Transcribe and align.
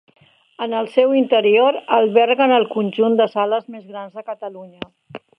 En 0.65 0.71
el 0.77 0.87
seu 0.93 1.11
interior 1.17 1.77
alberguen 1.97 2.53
el 2.55 2.65
conjunt 2.71 3.19
de 3.19 3.27
sales 3.33 3.67
més 3.75 3.85
grans 3.91 4.17
de 4.21 4.25
Catalunya. 4.31 4.91